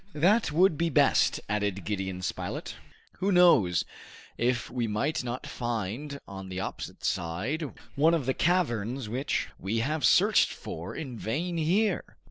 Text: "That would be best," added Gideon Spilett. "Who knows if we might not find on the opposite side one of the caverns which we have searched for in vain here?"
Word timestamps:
"That 0.15 0.51
would 0.51 0.79
be 0.79 0.89
best," 0.89 1.39
added 1.47 1.85
Gideon 1.85 2.23
Spilett. 2.23 2.73
"Who 3.19 3.31
knows 3.31 3.85
if 4.35 4.67
we 4.71 4.87
might 4.87 5.23
not 5.23 5.45
find 5.45 6.19
on 6.27 6.49
the 6.49 6.59
opposite 6.59 7.03
side 7.05 7.71
one 7.93 8.15
of 8.15 8.25
the 8.25 8.33
caverns 8.33 9.07
which 9.09 9.49
we 9.59 9.77
have 9.81 10.03
searched 10.03 10.51
for 10.53 10.95
in 10.95 11.19
vain 11.19 11.57
here?" 11.57 12.17